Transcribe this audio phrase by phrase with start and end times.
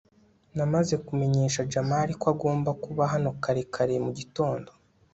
[0.55, 4.71] namaze kumenyesha jamali ko agomba kuba hano kare kare mugitondo